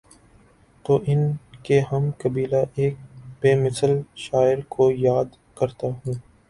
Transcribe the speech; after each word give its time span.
تو 0.85 0.99
ان 1.07 1.19
کے 1.63 1.79
ہم 1.91 2.09
قبیلہ 2.19 2.63
ایک 2.75 2.95
بے 3.41 3.55
مثل 3.55 3.91
شاعرکو 4.23 4.91
یا 5.05 5.21
دکرتا 5.23 5.87
ہوں۔ 5.87 6.13